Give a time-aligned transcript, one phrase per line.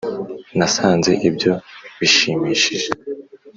[0.57, 1.53] nasanze ibyo
[1.99, 2.89] bishimishije.